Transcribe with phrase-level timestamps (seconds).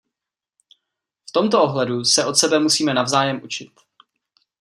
[1.29, 3.71] V tomto ohledu se od sebe musíme navzájem učit.